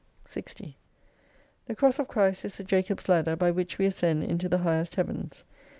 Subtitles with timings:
[0.25, 0.75] 60
[1.67, 4.95] The Cross of Christ is the Jacob's ladder by which we ascend into the highest
[4.95, 5.43] heavens.